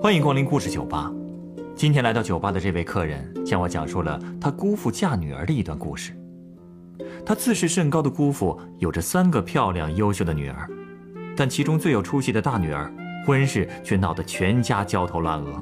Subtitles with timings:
[0.00, 1.12] 欢迎光临故事酒吧。
[1.74, 6.12] 今天来到酒吧的这位客人向我讲述了他姑父嫁女儿的一段故事。
[7.26, 10.70] 他自视甚高的姑父有着三个漂亮优秀的女儿，
[11.36, 12.94] 但其中最有出息的大女儿
[13.26, 15.60] 婚事却闹得全家焦头烂额，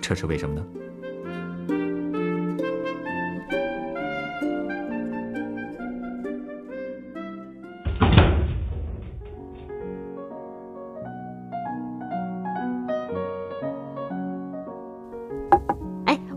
[0.00, 0.64] 这是为什么呢？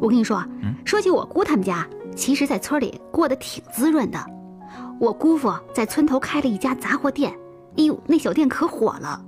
[0.03, 0.43] 我跟你说，
[0.84, 4.20] 说起我姑他们家，其实在村里过得挺滋润的。
[4.99, 7.31] 我姑父在村头开了一家杂货店，
[7.77, 9.23] 哎呦，那小店可火了。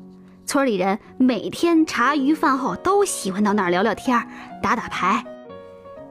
[0.46, 4.22] 村里人每天茶余饭后都喜欢到那儿聊聊天、
[4.62, 5.24] 打打牌。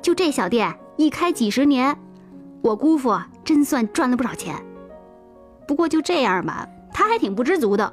[0.00, 1.94] 就这小店一开几十年，
[2.62, 4.56] 我姑父真算赚了不少钱。
[5.68, 7.92] 不过就这样吧，他还挺不知足的，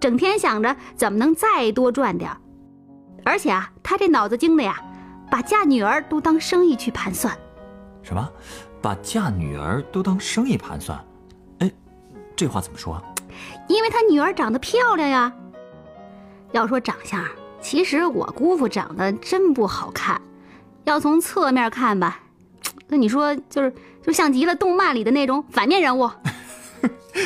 [0.00, 2.38] 整天想着怎么能再多赚点儿。
[3.26, 4.80] 而且啊，他这脑子精的呀，
[5.30, 7.36] 把嫁女儿都当生意去盘算。
[8.02, 8.30] 什么？
[8.80, 10.98] 把嫁女儿都当生意盘算？
[11.58, 11.70] 哎，
[12.36, 13.02] 这话怎么说？
[13.66, 15.32] 因为他女儿长得漂亮呀。
[16.52, 17.22] 要说长相，
[17.60, 20.20] 其实我姑父长得真不好看。
[20.84, 22.20] 要从侧面看吧，
[22.86, 26.08] 那你说就是就像极了动漫里的那种反面人物。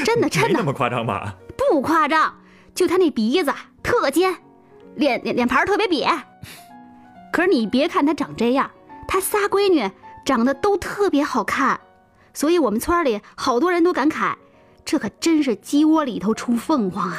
[0.05, 1.37] 真的真的，没那么夸张吧？
[1.57, 2.35] 不夸张，
[2.75, 4.35] 就他那鼻子特尖，
[4.97, 6.19] 脸脸脸盘特别瘪。
[7.33, 8.71] 可是你别看她长这样，
[9.09, 9.91] 她仨闺女
[10.25, 11.81] 长得都特别好看，
[12.33, 14.35] 所以我们村里好多人都感慨，
[14.85, 17.19] 这可真是鸡窝里头出凤凰啊！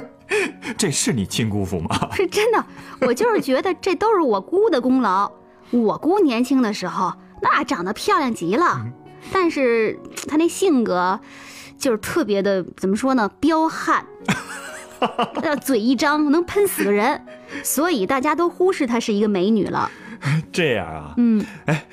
[0.76, 2.10] 这是你亲姑父吗？
[2.12, 2.66] 是真的，
[3.02, 5.30] 我就是觉得这都是我姑的功劳。
[5.70, 8.84] 我姑年轻的时候那长得漂亮极了，
[9.32, 11.20] 但是她那性格
[11.78, 13.30] 就是特别的，怎么说呢？
[13.40, 14.06] 彪悍，
[15.42, 17.25] 呃，嘴一张能喷死个人，
[17.62, 19.90] 所以大家都忽视她是一个美女了。
[20.50, 21.14] 这样啊？
[21.18, 21.86] 嗯，哎，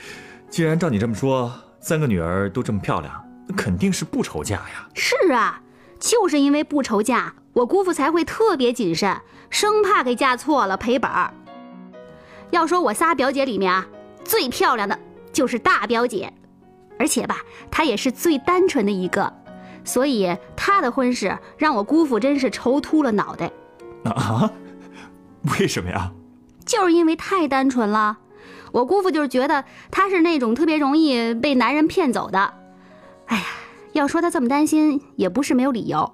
[0.50, 3.14] 既然照你这么说，三个女儿都这么漂亮，
[3.48, 4.88] 那肯定是不愁嫁呀。
[4.94, 5.62] 是啊，
[6.00, 9.16] 就是因为不愁嫁，我姑父才会特别谨慎，
[9.50, 11.34] 生怕给嫁错了赔本儿。
[12.52, 13.86] 要说我仨表姐里面啊，
[14.24, 14.98] 最漂亮的
[15.34, 16.32] 就是大表姐，
[16.98, 17.38] 而且吧，
[17.70, 19.34] 她也是最单纯的一个，
[19.84, 23.52] 所以她的婚事让我姑父真是愁秃了脑袋。
[24.06, 24.50] 啊？
[25.60, 26.12] 为什么呀？
[26.66, 28.18] 就是因为太单纯了，
[28.72, 32.54] 我姑父就是觉得她是那种特别容易被男人骗走的。
[33.26, 33.44] 哎呀，
[33.92, 36.14] 要说他这么担心，也不是没有理由，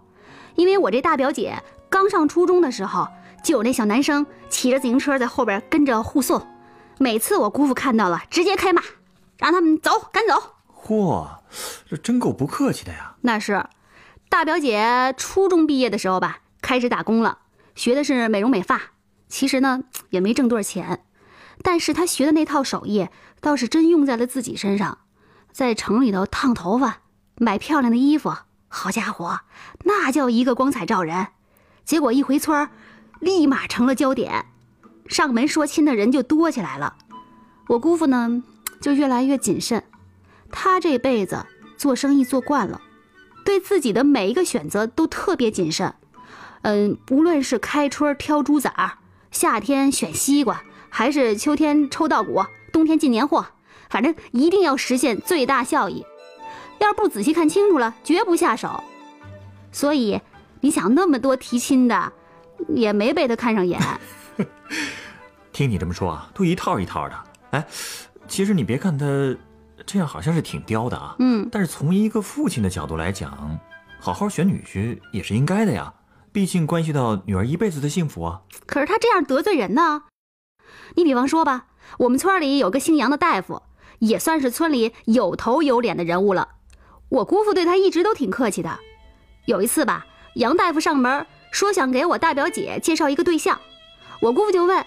[0.56, 3.08] 因为我这大表姐刚上初中的时候，
[3.44, 6.46] 就有那小男生骑着自行车在后边跟着护送，
[6.98, 8.82] 每次我姑父看到了，直接开骂，
[9.38, 10.56] 让他们走，赶走。
[10.84, 11.28] 嚯，
[11.88, 13.16] 这真够不客气的呀！
[13.22, 13.64] 那是，
[14.30, 17.38] 大表姐初中毕业的时候吧，开始打工了，
[17.76, 18.82] 学的是美容美发。
[19.30, 21.06] 其实呢，也没挣多少钱，
[21.62, 23.08] 但是他学的那套手艺
[23.40, 24.98] 倒是真用在了自己身上，
[25.52, 27.04] 在城里头烫头发、
[27.38, 28.36] 买漂亮的衣服，
[28.68, 29.42] 好家伙，
[29.86, 31.28] 那叫一个光彩照人。
[31.86, 32.70] 结果一回村儿，
[33.20, 34.46] 立马成了焦点，
[35.08, 36.96] 上门说亲的人就多起来了。
[37.68, 38.44] 我姑父呢，
[38.82, 39.84] 就越来越谨慎。
[40.52, 41.46] 他这辈子
[41.78, 42.82] 做生意做惯了，
[43.44, 45.94] 对自己的每一个选择都特别谨慎。
[46.62, 48.99] 嗯，无论是开春挑猪崽儿，
[49.32, 53.46] 夏天选西瓜，还是秋天抽稻谷，冬天进年货，
[53.90, 56.06] 反正一定要实现最大效益。
[56.80, 58.84] 要是不仔细看清楚了，绝不下手。
[59.72, 60.20] 所以，
[60.62, 62.12] 你想那么多提亲的，
[62.70, 63.80] 也没被他看上眼。
[65.54, 67.24] 听你这么说啊，都一套一套的。
[67.52, 67.68] 哎，
[68.28, 69.06] 其实你别看他
[69.86, 71.16] 这样，好像是挺刁的啊。
[71.20, 73.60] 嗯，但是从一个父亲的角度来讲，
[74.00, 75.94] 好好选女婿也是应该的呀，
[76.32, 78.42] 毕竟关系到女儿一辈子的幸福啊。
[78.66, 80.04] 可是他这样得罪人呢。
[80.96, 81.66] 你比方说吧，
[82.00, 83.62] 我们村里有个姓杨的大夫，
[84.00, 86.50] 也算是村里有头有脸的人物了。
[87.10, 88.80] 我姑父对他一直都挺客气的。
[89.46, 90.06] 有一次吧，
[90.36, 93.60] 杨大夫上门说想给我大表姐介绍一个对象，
[94.22, 94.86] 我姑父就问：“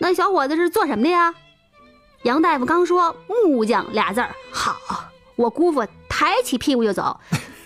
[0.00, 1.34] 那小伙子是做什么的呀？”
[2.24, 4.76] 杨大夫刚说“木匠”俩字儿，好，
[5.36, 7.18] 我姑父抬起屁股就走，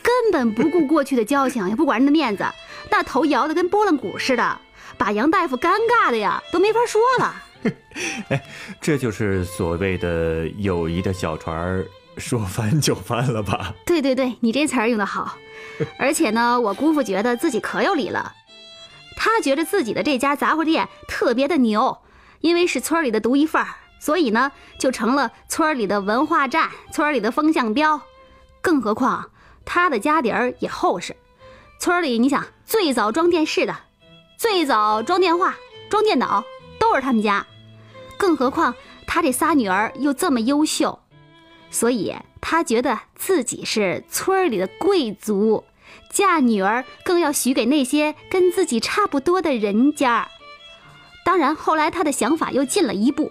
[0.02, 2.44] 根本不顾过去的交情，也不管人的面子，
[2.90, 4.60] 那头摇得跟拨浪鼓似的，
[4.96, 7.42] 把杨大夫尴尬的呀都没法说了。
[8.28, 8.42] 哎，
[8.80, 11.86] 这就是所谓的友谊的小船儿，
[12.16, 13.74] 说翻就翻了吧？
[13.84, 15.36] 对对对，你这词儿用得好。
[15.98, 18.32] 而且呢，我姑父觉得自己可有理了，
[19.16, 21.98] 他觉得自己的这家杂货店特别的牛，
[22.40, 23.68] 因为是村里的独一份儿，
[23.98, 28.00] 所以呢，就成了村里的文化站，村里的风向标。
[28.60, 29.30] 更何况
[29.64, 31.16] 他的家底儿也厚实，
[31.78, 33.76] 村里你想，最早装电视的，
[34.36, 35.56] 最早装电话、
[35.88, 36.44] 装电脑，
[36.78, 37.46] 都是他们家。
[38.16, 38.74] 更何况
[39.06, 40.98] 他这仨女儿又这么优秀，
[41.70, 45.64] 所以他觉得自己是村里的贵族，
[46.10, 50.28] 嫁女儿更要许给那些跟自己差不多的人家。
[51.24, 53.30] 当然，后来他的想法又进了一步，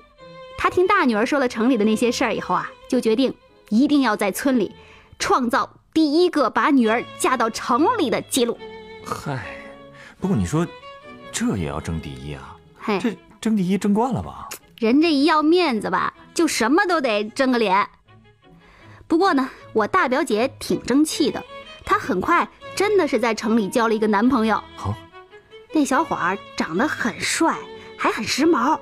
[0.57, 3.33] 他听大女儿说了城里的那些事儿以后啊，就决定
[3.69, 4.75] 一定要在村里
[5.17, 8.59] 创造第一个把女儿嫁到城里的记录。
[9.05, 9.39] 嗨，
[10.19, 10.67] 不过你说，
[11.31, 12.53] 这也要争第一啊？
[12.77, 14.49] 嘿，这争第一争惯了吧？
[14.77, 17.87] 人这一要面子吧，就什么都得争个脸。
[19.07, 21.41] 不过呢，我大表姐挺争气的，
[21.85, 22.45] 她很快
[22.75, 24.61] 真的是在城里交了一个男朋友。
[24.75, 24.93] 好，
[25.71, 27.57] 那小伙儿长得很帅，
[27.97, 28.77] 还很时髦。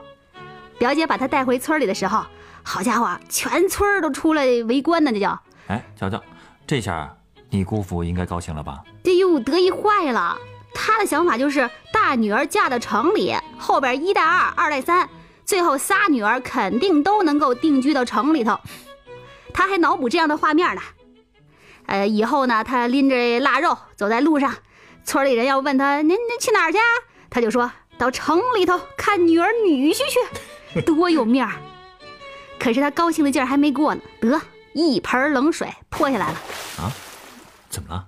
[0.80, 2.26] 表姐把他带回村里的时候，
[2.64, 5.40] 好家伙，全村都出来围观呢，这叫。
[5.68, 6.22] 哎，瞧瞧，
[6.66, 7.16] 这下
[7.50, 8.84] 你姑父应该高兴了吧？
[9.06, 10.38] 哎呦，得意坏了！
[10.74, 15.08] 他的想法就是大女儿嫁到城里，后边一带二，二带三，
[15.46, 18.60] 最后仨女儿肯定都能够定居到城里头。
[19.54, 20.82] 他还脑补这样的画面呢。
[21.86, 24.56] 呃，以后呢，他拎着腊肉走在路上，
[25.04, 26.84] 村里人要问他：“您您去哪儿去？”啊？”
[27.30, 30.02] 他就说到城里头看女儿女婿
[30.74, 31.54] 去，多有面儿。
[32.58, 34.42] 可是他高兴的劲儿还没过呢，得
[34.74, 36.38] 一盆冷水泼下来了。
[36.78, 36.92] 啊？
[37.70, 38.06] 怎么了？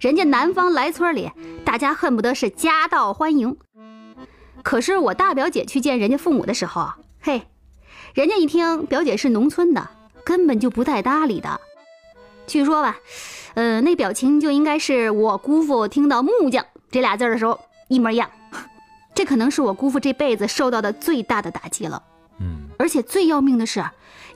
[0.00, 1.30] 人家男方来村里，
[1.64, 3.56] 大家恨不得是夹道欢迎。
[4.62, 6.90] 可是我大表姐去见人家父母的时候，
[7.20, 7.46] 嘿，
[8.12, 9.88] 人家一听表姐是农村的，
[10.24, 11.60] 根本就不带搭理的。
[12.46, 12.96] 据说吧，
[13.54, 17.58] 呃，那表情就应该是我姑父听到“木匠”这俩字的时候
[17.88, 18.30] 一模一样。
[19.14, 22.02] 这可能是我姑父这辈子受到的最大的打击了。
[22.40, 23.84] 嗯，而且最要命的是，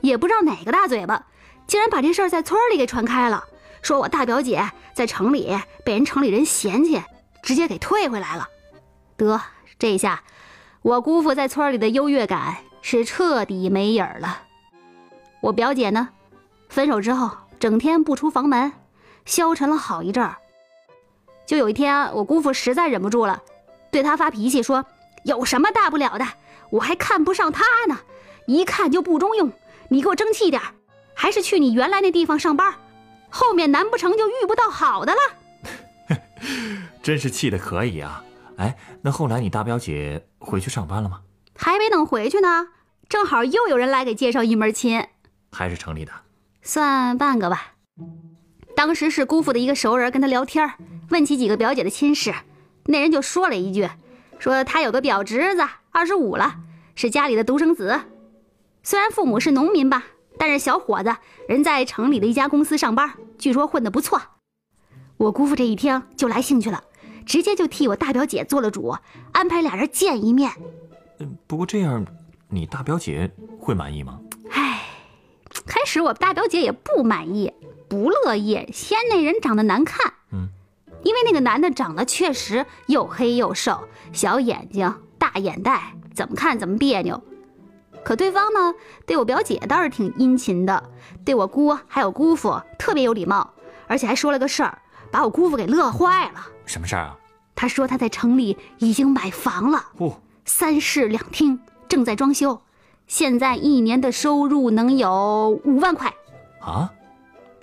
[0.01, 1.25] 也不知道哪个大嘴巴，
[1.67, 3.43] 竟然把这事儿在村里给传开了。
[3.81, 7.01] 说我大表姐在城里被人城里人嫌弃，
[7.41, 8.47] 直接给退回来了。
[9.15, 9.41] 得，
[9.77, 10.23] 这下
[10.81, 14.43] 我姑父在村里的优越感是彻底没影儿了。
[15.41, 16.09] 我表姐呢，
[16.67, 18.71] 分手之后整天不出房门，
[19.25, 20.35] 消沉了好一阵儿。
[21.45, 23.41] 就有一天，我姑父实在忍不住了，
[23.91, 24.85] 对他发脾气说
[25.23, 26.25] ：“有什么大不了的？
[26.69, 27.97] 我还看不上他呢，
[28.45, 29.51] 一看就不中用。
[29.89, 30.61] 你给我争气点
[31.13, 32.73] 还是去你原来那地方上班。”
[33.31, 36.17] 后面难不成就遇不到好的了？
[37.03, 38.23] 真是气的可以啊！
[38.57, 41.21] 哎，那后来你大表姐回去上班了吗？
[41.55, 42.67] 还没等回去呢，
[43.07, 45.05] 正好又有人来给介绍一门亲，
[45.51, 46.11] 还是城里的，
[46.63, 47.73] 算半个吧。
[48.75, 50.67] 当时是姑父的一个熟人跟他聊天，
[51.09, 52.33] 问起几个表姐的亲事，
[52.85, 53.87] 那人就说了一句，
[54.39, 55.61] 说他有个表侄子，
[55.91, 56.55] 二十五了，
[56.95, 57.99] 是家里的独生子，
[58.83, 60.05] 虽然父母是农民吧。
[60.41, 61.13] 但是小伙子
[61.49, 64.21] 人在城里的一家公司上班，据说混得不错。
[65.17, 66.81] 我姑父这一听就来兴趣了，
[67.25, 68.95] 直接就替我大表姐做了主，
[69.33, 70.49] 安排俩人见一面。
[71.17, 72.05] 嗯，不过这样
[72.47, 73.29] 你大表姐
[73.59, 74.21] 会满意吗？
[74.51, 74.81] 唉，
[75.65, 77.51] 开始我大表姐也不满意，
[77.89, 80.13] 不乐意，嫌那人长得难看。
[80.31, 80.47] 嗯，
[81.03, 87.21] 因为那个男的长得确实又黑又瘦，小眼睛、大眼袋，怎么看怎么别扭。
[88.03, 88.73] 可对方呢，
[89.05, 90.83] 对我表姐倒是挺殷勤的，
[91.23, 93.53] 对我姑还有姑父特别有礼貌，
[93.87, 94.77] 而且还说了个事儿，
[95.11, 96.47] 把我姑父给乐坏了。
[96.65, 97.15] 什么事儿啊？
[97.55, 102.61] 他说他在城里已经买房了，哦，三室两厅，正在装修，
[103.05, 106.13] 现在一年的收入能有五万块。
[106.61, 106.91] 啊？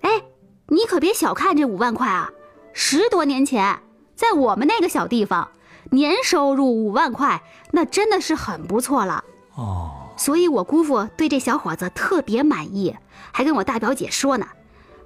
[0.03, 0.23] 哎，
[0.69, 2.31] 你可别小看这五万块啊！
[2.73, 3.81] 十多年前，
[4.15, 5.49] 在我们那个小地方，
[5.91, 9.25] 年收入五万块，那真的是很不错了。
[9.55, 9.96] 哦。
[10.17, 12.97] 所以，我姑父对这小伙子特别满意，
[13.33, 14.47] 还跟我大表姐说呢：“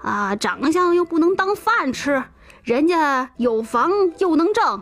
[0.00, 2.22] 啊，长相又不能当饭吃，
[2.62, 4.80] 人家有房又能挣，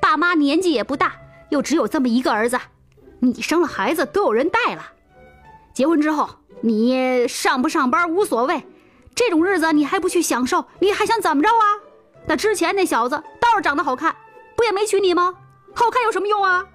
[0.00, 1.12] 爸妈年纪也不大，
[1.50, 2.58] 又只有这么一个儿子，
[3.20, 4.82] 你生了孩子都有人带了。
[5.72, 6.28] 结婚之后，
[6.60, 8.64] 你上不上班无所谓，
[9.14, 11.64] 这种日子你还不去享受，你还想怎么着啊？
[12.26, 14.14] 那之前那小子倒是长得好看，
[14.56, 15.32] 不也没娶你吗？
[15.72, 16.66] 好看有什么用啊？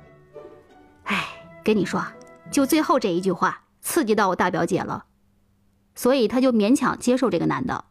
[1.03, 1.25] 哎，
[1.65, 2.01] 跟你说。”
[2.53, 5.05] 就最后这一句话刺激到我大表姐了，
[5.95, 7.83] 所以她就勉强接受这个男的。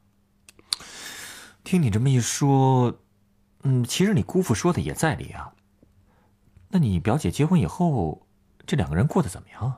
[1.65, 2.95] 听你这么一说，
[3.65, 5.53] 嗯，其实你姑父说的也在理啊。
[6.71, 8.27] 那你表姐结婚以后，
[8.65, 9.75] 这两个人过得怎么样？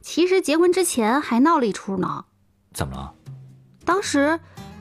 [0.00, 2.26] 其实结婚之前还闹了一出呢。
[2.72, 3.14] 怎么了？
[3.84, 4.38] 当时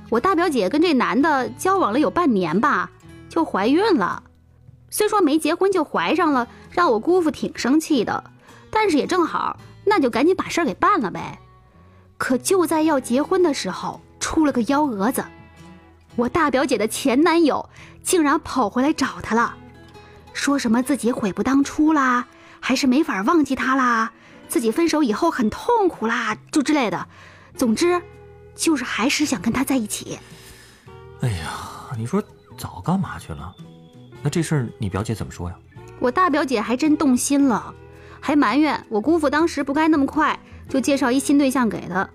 [0.10, 2.92] 我大表姐跟这男的交往了有半年吧，
[3.30, 4.24] 就怀孕了。
[4.90, 8.24] 虽说没结婚就怀上了，让我姑父挺生气的。
[8.72, 11.38] 但是也正好，那就赶紧把事儿给办了呗。
[12.18, 15.24] 可就在要结婚的时候，出了个幺蛾子，
[16.16, 17.70] 我大表姐的前男友
[18.04, 19.54] 竟然跑回来找她了，
[20.34, 22.28] 说什么自己悔不当初啦，
[22.60, 24.12] 还是没法忘记他啦，
[24.48, 27.08] 自己分手以后很痛苦啦，就之类的。
[27.56, 28.02] 总之，
[28.56, 30.18] 就是还是想跟他在一起。
[31.22, 31.50] 哎呀，
[31.98, 32.24] 你说
[32.58, 33.54] 早干嘛去了？
[34.22, 35.56] 那这事儿你表姐怎么说呀？
[36.00, 37.74] 我大表姐还真动心了，
[38.22, 42.10] 还埋怨我姑父当时不该那么快就介绍一新对象给她。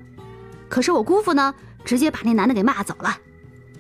[0.68, 3.14] 可是我姑父呢，直接把那男的给骂走了，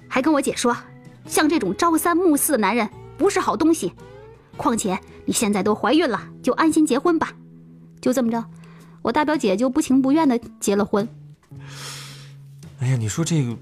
[0.08, 0.76] 还跟我姐说，
[1.24, 3.92] 像这种朝三暮四的男人不是好东西。
[4.56, 7.32] 况且你现在都怀孕了，就安心结婚吧。
[8.00, 8.44] 就这么着，
[9.02, 11.08] 我大表姐就不情不愿的结了婚。
[12.80, 13.56] 哎呀，你说这个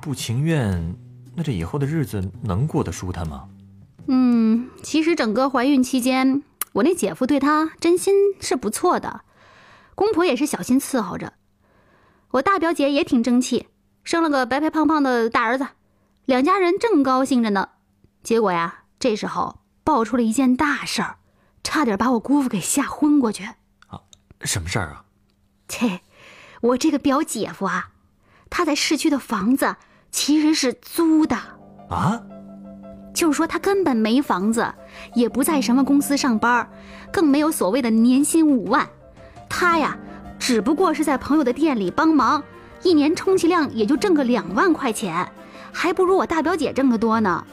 [0.00, 0.96] 不情愿，
[1.34, 3.44] 那这以后的日子能过得舒坦吗？
[4.06, 6.42] 嗯，其实整个怀孕期间，
[6.78, 9.22] 我那姐夫对她真心是不错的，
[9.94, 11.34] 公婆也是小心伺候着。
[12.32, 13.68] 我大表姐也挺争气，
[14.04, 15.66] 生了个白白胖胖的大儿子，
[16.24, 17.70] 两家人正高兴着呢。
[18.22, 21.16] 结果呀，这时候爆出了一件大事儿，
[21.64, 23.44] 差点把我姑父给吓昏过去。
[23.88, 24.00] 啊，
[24.42, 25.04] 什么事儿啊？
[25.66, 26.00] 切，
[26.60, 27.90] 我这个表姐夫啊，
[28.50, 29.76] 他在市区的房子
[30.10, 31.36] 其实是租的
[31.88, 32.22] 啊。
[33.18, 34.72] 就是说他根本没房子，
[35.12, 36.70] 也不在什么公司上班，
[37.10, 38.88] 更没有所谓的年薪五万。
[39.48, 39.98] 他呀。
[40.38, 42.40] 只不过是在朋友的店里帮忙，
[42.84, 45.28] 一年充其量也就挣个两万块钱，
[45.72, 47.44] 还不如我大表姐挣得多呢。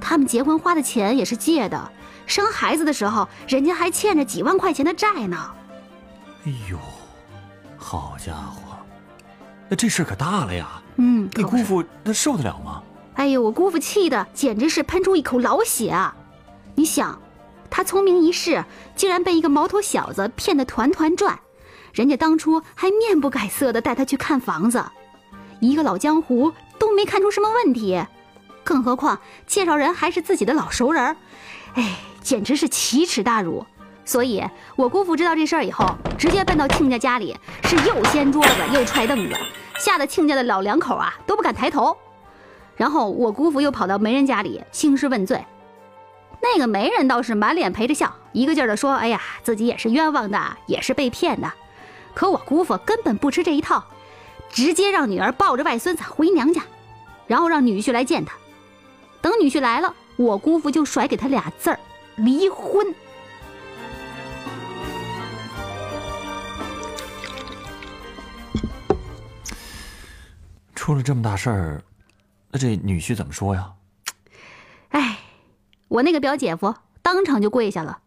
[0.00, 1.92] 他们结婚花的钱也是借的，
[2.24, 5.50] 生孩子的时候人家还欠着几万块钱的债呢。
[6.46, 6.78] 哎呦，
[7.76, 8.74] 好家伙，
[9.68, 10.82] 那这事可大了呀！
[10.96, 12.82] 嗯，你姑父那受得了吗？
[13.18, 16.14] 哎呦，我姑父气的简直是喷出一口老血啊！
[16.76, 17.20] 你想，
[17.68, 21.36] 他聪明一世，竟然被一个毛头小子骗得团团转。
[21.92, 24.84] 人家当初还面不改色的带他去看房子，
[25.58, 28.00] 一个老江湖都没看出什么问题，
[28.62, 31.16] 更何况介绍人还是自己的老熟人
[31.74, 33.66] 哎，简直是奇耻大辱。
[34.04, 34.44] 所以，
[34.76, 35.84] 我姑父知道这事儿以后，
[36.16, 39.34] 直接奔到亲家家里，是又掀桌子又踹凳子，
[39.76, 41.96] 吓得亲家的老两口啊都不敢抬头。
[42.78, 45.44] 然后我姑父又跑到媒人家里兴师问罪，
[46.40, 51.52] 那个媒人倒是满脸陪着笑，一个劲儿的说：“哎呀，自己也是冤枉的，也是被骗的。”
[52.14, 53.84] 可我姑父根本不吃这一套，
[54.48, 56.62] 直接让女儿抱着外孙子回娘家，
[57.26, 58.34] 然后让女婿来见他。
[59.20, 61.80] 等女婿来了，我姑父就甩给他俩字儿：
[62.16, 62.86] 离婚。
[70.74, 71.82] 出了这么大事儿，
[72.50, 73.74] 那这女婿怎么说呀？
[74.90, 75.18] 哎，
[75.88, 78.00] 我那个表姐夫当场就跪下了，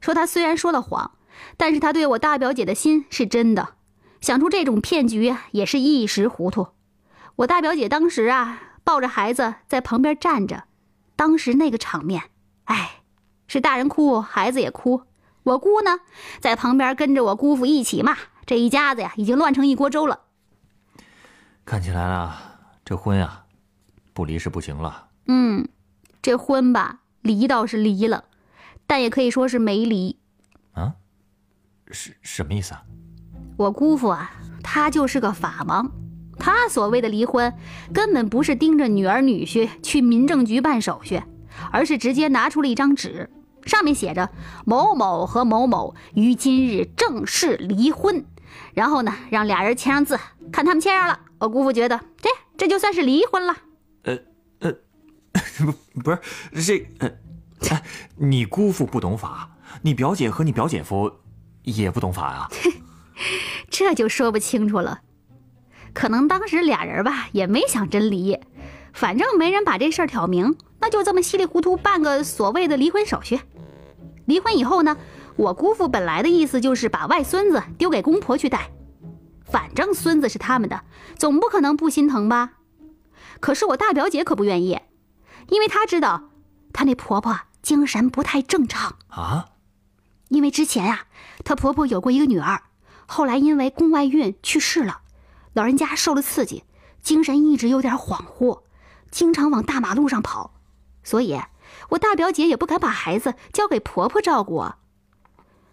[0.00, 1.12] 说他虽然说了谎。
[1.58, 3.74] 但是他对我大表姐的心是真的，
[4.22, 6.68] 想出这种骗局也是一时糊涂。
[7.36, 10.64] 我大表姐当时啊，抱着孩子在旁边站着，
[11.14, 12.30] 当时那个场面，
[12.64, 13.02] 哎，
[13.46, 15.02] 是大人哭，孩子也哭。
[15.42, 16.00] 我姑呢，
[16.40, 18.16] 在旁边跟着我姑父一起骂，
[18.46, 20.20] 这一家子呀，已经乱成一锅粥了。
[21.66, 22.40] 看起来啊，
[22.82, 23.44] 这婚呀，
[24.16, 25.08] 不离是不行了。
[25.26, 25.68] 嗯，
[26.22, 28.24] 这婚吧，离倒是离了，
[28.86, 30.16] 但也可以说是没离。
[30.72, 30.94] 啊？
[31.90, 32.82] 是什么意思啊？
[33.58, 34.30] 我姑父啊，
[34.62, 35.90] 他就是个法盲。
[36.38, 37.52] 他所谓的离婚，
[37.92, 41.22] 根本不是盯着女儿女婿去民政局办手续，
[41.70, 43.28] 而是直接拿出了一张纸，
[43.66, 44.30] 上面写着
[44.64, 48.24] 某某和某某于今日正式离婚。
[48.72, 50.18] 然后呢，让俩人签上字，
[50.50, 53.54] 看他们签上了，我姑父觉得这这就算是离婚了。
[55.58, 56.18] 不 不是
[56.62, 57.82] 这，哎，
[58.16, 59.50] 你姑父不懂法，
[59.82, 61.12] 你表姐和你表姐夫。
[61.64, 62.48] 也不懂法啊，
[63.68, 65.00] 这就说不清楚了。
[65.92, 68.38] 可能当时俩人吧也没想真离，
[68.92, 73.40] 反正没人把这事儿挑明，那就这么稀里糊涂办个所谓的离婚手续。
[74.26, 74.96] 离婚以后呢，
[75.34, 78.70] 我姑父本来的意思就是把外孙子丢给公婆去带，
[79.44, 80.82] 反正孙子是他们的，
[81.18, 82.52] 总不可能不心疼吧？
[83.40, 84.78] 可是我大表姐可不愿意，
[85.48, 86.30] 因为她知道
[86.72, 89.50] 她那婆婆精神不太正常啊。
[90.28, 91.06] 因为之前呀，
[91.44, 92.62] 她婆婆有过一个女儿，
[93.06, 95.00] 后来因为宫外孕去世了，
[95.52, 96.64] 老人家受了刺激，
[97.00, 98.62] 精神一直有点恍惚，
[99.10, 100.54] 经常往大马路上跑，
[101.04, 101.40] 所以
[101.90, 104.66] 我大表姐也不敢把孩子交给婆婆照顾。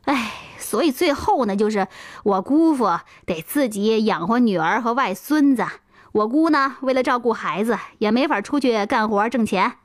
[0.05, 1.87] 哎，所以最后呢，就是
[2.23, 5.65] 我姑父得自己养活女儿和外孙子，
[6.13, 9.79] 我姑呢为了照顾孩子，也没法出去干活挣钱，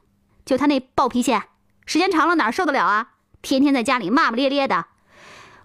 [0.44, 1.40] 就她那暴脾气，
[1.86, 3.12] 时间长了哪受得了啊？
[3.40, 4.86] 天天在家里骂骂咧咧的，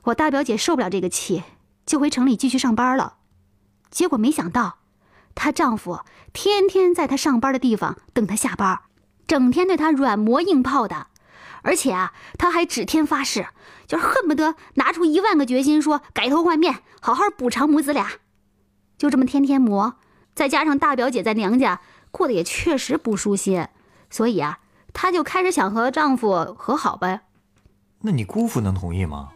[0.03, 1.43] 我大表姐受不了这个气，
[1.85, 3.15] 就回城里继续上班了。
[3.91, 4.77] 结果没想到，
[5.35, 5.99] 她丈夫
[6.31, 8.83] 天天在她上班的地方等她下班，
[9.27, 11.07] 整天对她软磨硬泡的，
[11.63, 13.47] 而且啊，他还指天发誓，
[13.85, 18.11] 就是恨不得拿出一万个决心，说改头换面，好好补偿母子俩。
[18.97, 19.95] 就这么天天磨，
[20.35, 23.67] 再加上大表姐在娘家过得也确实不舒心，
[24.09, 24.59] 所以啊，
[24.93, 27.21] 她就开始想和丈夫和好呗。
[28.01, 29.29] 那你姑父能同意吗？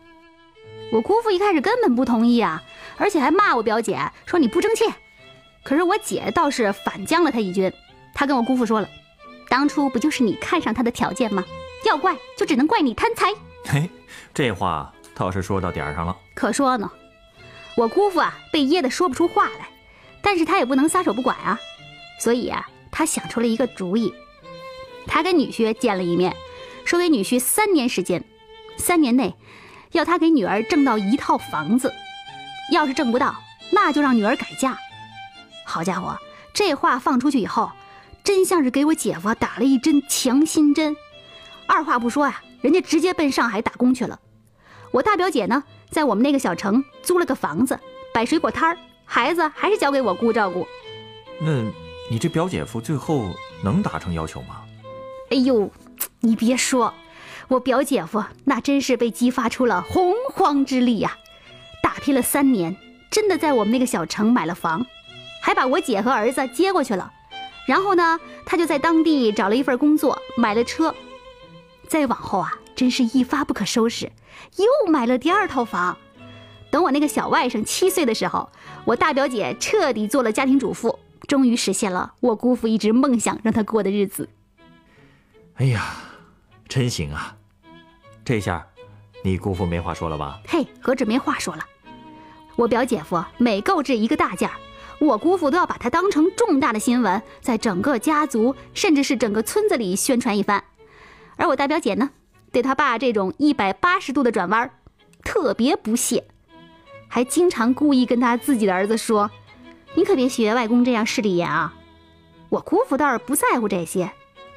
[0.91, 2.63] 我姑父一开始根本不同意啊，
[2.97, 4.85] 而且还骂我表姐说你不争气。
[5.63, 7.71] 可是我姐倒是反将了他一军，
[8.13, 8.87] 她跟我姑父说了，
[9.49, 11.43] 当初不就是你看上他的条件吗？
[11.85, 13.27] 要怪就只能怪你贪财。
[13.65, 13.89] 嘿，
[14.33, 16.15] 这话倒是说到点儿上了。
[16.33, 16.89] 可说呢，
[17.75, 19.69] 我姑父啊被噎得说不出话来，
[20.21, 21.59] 但是他也不能撒手不管啊，
[22.19, 24.13] 所以啊，他想出了一个主意，
[25.05, 26.35] 他跟女婿见了一面，
[26.85, 28.23] 说给女婿三年时间，
[28.77, 29.35] 三年内
[29.91, 31.93] 要他给女儿挣到一套房子，
[32.71, 33.35] 要是挣不到，
[33.71, 34.77] 那就让女儿改嫁。
[35.65, 36.17] 好家伙，
[36.53, 37.71] 这话放出去以后，
[38.23, 40.95] 真像是给我姐夫打了一针强心针。
[41.67, 44.19] 二话不说呀，人家直接奔上海打工去了。
[44.91, 47.77] 我大表姐呢，在我们那个小城租了个房子，
[48.13, 50.67] 摆水果摊儿，孩子还是交给我姑照顾。
[51.39, 51.63] 那
[52.11, 53.29] 你这表姐夫最后
[53.63, 54.61] 能达成要求吗？
[55.31, 55.71] 哎呦，
[56.19, 56.93] 你别说，
[57.47, 61.17] 我表姐夫那真是被激发出了洪荒之力呀！
[61.81, 62.75] 打拼了三年，
[63.09, 64.85] 真的在我们那个小城买了房。
[65.41, 67.11] 还把我姐和儿子接过去了，
[67.65, 70.93] 然后呢，他就在当地找了一份工作，买了车。
[71.87, 74.11] 再往后啊，真是一发不可收拾，
[74.57, 75.97] 又买了第二套房。
[76.69, 78.49] 等我那个小外甥七岁的时候，
[78.85, 84.29] 我大表姐彻底做了家庭主妇，终于实现了我姑父一直梦想让她过的日子。
[85.55, 85.95] 哎呀，
[86.67, 87.35] 真行啊！
[88.23, 88.67] 这下，
[89.23, 90.39] 你姑父没话说了吧？
[90.47, 91.63] 嘿，何止没话说了，
[92.55, 94.55] 我表姐夫每购置一个大件儿。
[94.99, 100.63] 我姑父都要把它当成重大的新闻，在整个家族甚至是整个村子里宣传一番。
[101.35, 102.09] 而我大表姐呢，
[102.51, 104.71] 对他爸这种一百八十度的转弯，
[105.23, 106.27] 特别不屑，
[107.07, 109.29] 还经常故意跟他自己的儿子说
[109.95, 111.73] ：“你可别学外公这样势利眼啊！”
[112.49, 114.11] 我姑父倒是不在乎这些，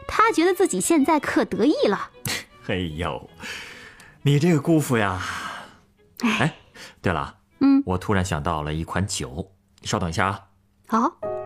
[0.06, 2.10] 他觉得自己现在可得意了。
[2.68, 3.28] 哎呦，
[4.22, 5.20] 你这个姑父呀！
[6.22, 6.54] 哎，
[7.00, 9.50] 对了，嗯，我突然想到了一款酒。
[9.80, 10.44] 你稍等一下啊！
[10.86, 11.39] 好。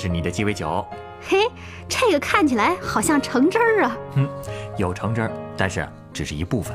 [0.00, 0.82] 是你的鸡尾酒。
[1.20, 1.46] 嘿，
[1.86, 3.98] 这个看起来好像橙汁儿啊。
[4.16, 4.26] 嗯，
[4.78, 6.74] 有橙汁儿，但是只是一部分。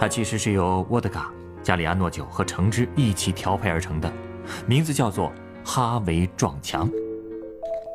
[0.00, 1.30] 它其实是由沃德嘎、
[1.62, 4.10] 加里安诺酒和橙汁一起调配而成的，
[4.66, 5.30] 名字叫做
[5.62, 6.90] 哈维撞墙。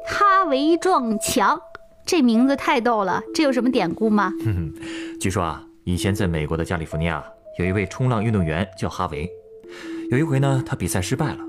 [0.05, 1.59] 哈维撞墙，
[2.05, 3.19] 这名字太逗了。
[3.33, 4.31] 这有什么典故吗？
[4.45, 4.73] 哼哼，
[5.19, 7.23] 据说啊，以前在美国的加利福尼亚
[7.57, 9.27] 有一位冲浪运动员叫哈维。
[10.11, 11.39] 有一回呢，他比赛失败了，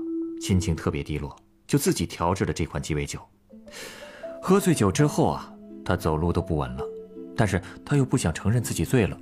[0.41, 1.35] 心情特别低落，
[1.67, 3.19] 就自己调制了这款鸡尾酒。
[4.41, 5.51] 喝醉酒之后啊，
[5.83, 6.83] 他走路都不稳了，
[7.35, 9.17] 但是他又不想承认自己醉了，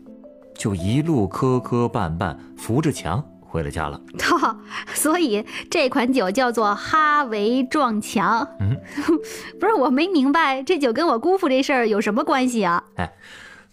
[0.53, 4.01] 就一路磕磕绊绊，扶着墙回了家了。
[4.19, 4.59] 哈，
[4.93, 8.45] 所以这款酒叫做哈维撞墙。
[8.59, 8.75] 嗯，
[9.59, 12.83] 不是，我没明白这酒跟我姑父这事儿有什么关系啊？
[12.95, 13.09] 哎，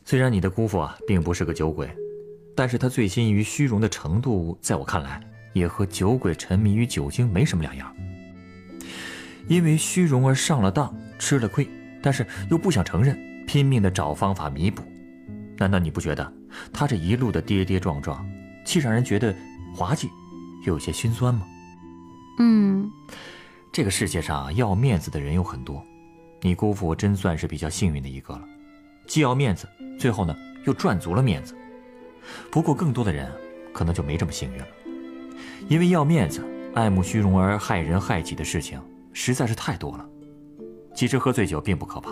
[0.04, 1.90] 虽然你的姑父啊并不是个酒鬼，
[2.54, 5.20] 但是他醉心于虚荣的程度，在我看来，
[5.52, 7.92] 也和酒鬼沉迷于酒精没什么两样。
[9.50, 10.94] 因为虚荣而上了当。
[11.18, 11.68] 吃了亏，
[12.00, 13.14] 但是又不想承认，
[13.46, 14.82] 拼命的找方法弥补。
[15.58, 16.32] 难道你不觉得
[16.72, 18.26] 他这一路的跌跌撞撞，
[18.64, 19.36] 既让人觉得
[19.74, 20.08] 滑稽，
[20.64, 21.46] 又有些心酸吗？
[22.38, 22.90] 嗯，
[23.70, 25.84] 这个世界上要面子的人有很多，
[26.40, 28.42] 你姑父真算是比较幸运的一个了，
[29.06, 30.34] 既要面子，最后呢
[30.64, 31.54] 又赚足了面子。
[32.50, 33.30] 不过更多的人
[33.74, 34.66] 可能就没这么幸运了，
[35.68, 36.42] 因为要面子、
[36.74, 38.80] 爱慕虚荣而害人害己的事情
[39.12, 40.07] 实在是太多了。
[40.94, 42.11] 其实喝醉酒并不可怕，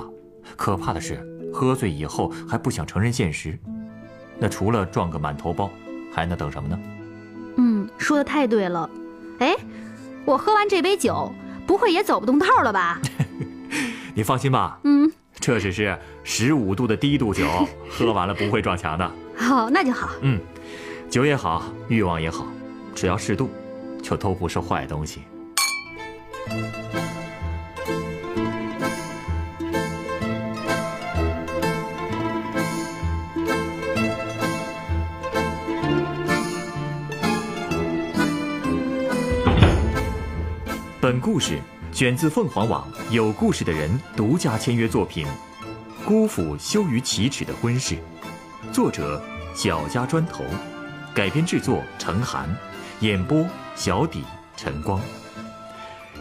[0.57, 1.21] 可怕的是
[1.53, 3.59] 喝醉以后还不想承认现实。
[4.39, 5.71] 那除了撞个满头包，
[6.13, 6.79] 还能等什么呢？
[7.57, 8.89] 嗯，说的太对了。
[9.41, 9.57] 哎，
[10.25, 11.33] 我喝完这杯酒，
[11.67, 13.01] 不会也走不动道了吧？
[14.15, 14.79] 你放心吧。
[14.85, 17.47] 嗯，这只是十五度的低度酒，
[17.91, 19.11] 喝完了不会撞墙的。
[19.37, 20.11] 好，那就好。
[20.23, 20.41] 嗯，
[21.11, 22.47] 酒也好，欲望也好，
[22.95, 23.51] 只要适度，
[24.03, 25.23] 就都不是坏东西。
[41.01, 41.59] 本故事
[41.91, 45.27] 选自凤凰网有故事的人独家签约作品
[46.05, 47.95] 《姑父羞于启齿的婚事》，
[48.73, 49.23] 作者
[49.55, 50.45] 小家砖头，
[51.15, 52.55] 改编制作程涵，
[53.01, 53.43] 演播
[53.75, 54.23] 小底
[54.55, 55.01] 晨光。